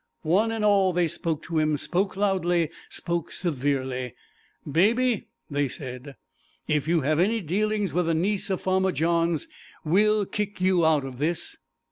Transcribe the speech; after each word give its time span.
One 0.23 0.51
and 0.51 0.65
all 0.65 0.93
they 0.93 1.07
spoke 1.07 1.43
to 1.43 1.59
him, 1.59 1.77
spoke 1.77 2.15
loudly, 2.15 2.71
spoke 2.89 3.31
severely. 3.31 4.15
'Baby,' 4.65 5.27
they 5.47 5.67
said, 5.67 6.15
'if 6.67 6.87
you 6.87 7.01
have 7.01 7.19
any 7.19 7.39
dealings 7.39 7.93
with 7.93 8.07
the 8.07 8.15
niece 8.15 8.49
of 8.49 8.61
Farmer 8.61 8.91
Johns 8.93 9.47
we'll 9.85 10.25
kick 10.25 10.59
you 10.59 10.83
out 10.87 11.05
of 11.05 11.19
this.' 11.19 11.55